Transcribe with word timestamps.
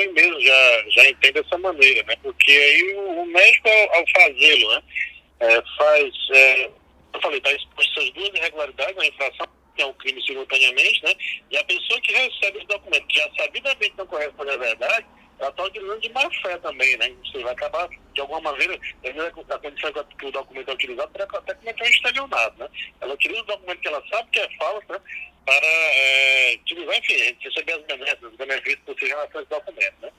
mãe 0.00 0.12
mesmo 0.12 0.40
já, 0.40 0.84
já 0.90 1.08
entende 1.08 1.42
dessa 1.42 1.58
maneira, 1.58 2.02
né? 2.04 2.16
Porque 2.22 2.50
aí 2.50 2.94
o, 2.94 3.22
o 3.22 3.26
médico, 3.26 3.68
ao, 3.68 3.96
ao 3.96 4.04
fazê-lo, 4.08 4.74
né? 4.74 4.82
É, 5.40 5.62
faz, 5.76 6.14
é, 6.32 6.70
eu 7.14 7.20
falei, 7.20 7.38
está 7.38 7.52
exposto 7.52 8.00
essas 8.00 8.10
duas 8.10 8.28
irregularidades, 8.28 8.98
a 8.98 9.06
infração, 9.06 9.46
que 9.74 9.82
é 9.82 9.86
um 9.86 9.92
crime 9.94 10.22
simultaneamente, 10.22 11.02
né? 11.04 11.14
E 11.50 11.56
a 11.56 11.64
pessoa 11.64 12.00
que 12.00 12.12
recebe 12.12 12.58
o 12.58 12.66
documento, 12.66 13.06
que 13.06 13.18
já 13.18 13.30
sabidamente 13.36 13.94
não 13.96 14.06
corresponde 14.06 14.50
à 14.50 14.56
verdade, 14.56 15.06
ela 15.38 15.48
está 15.48 15.64
utilizando 15.64 16.00
de 16.00 16.12
má 16.12 16.30
fé 16.42 16.58
também, 16.58 16.96
né? 16.98 17.10
Você 17.24 17.42
vai 17.42 17.52
acabar, 17.52 17.88
de 17.88 18.20
alguma 18.20 18.40
maneira, 18.40 18.74
a 18.74 19.58
condição 19.58 19.92
que 20.18 20.26
o 20.26 20.32
documento 20.32 20.70
é 20.70 20.74
utilizado 20.74 21.10
para 21.12 21.24
até 21.24 21.54
cometer 21.54 21.82
um 21.82 21.86
estelionato, 21.86 22.58
né? 22.58 22.68
Ela 23.00 23.14
utiliza 23.14 23.40
o 23.40 23.46
documento 23.46 23.80
que 23.80 23.88
ela 23.88 24.04
sabe 24.10 24.28
que 24.30 24.40
é 24.40 24.48
falso, 24.58 24.86
né? 24.90 25.00
Para 25.46 25.66
é, 25.66 26.54
utilizar, 26.56 26.98
enfim, 26.98 27.36
receber 27.40 27.72
as 27.72 27.82
benesses, 27.84 28.22
os 28.22 28.36
benefícios 28.36 28.79
relação 29.10 29.40
a 29.40 29.42
esse 29.42 29.50
documento, 29.50 30.00
né? 30.02 30.12